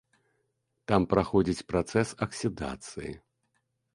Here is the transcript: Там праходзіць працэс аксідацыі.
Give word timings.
Там 0.91 1.01
праходзіць 1.11 1.65
працэс 1.73 2.15
аксідацыі. 2.27 3.13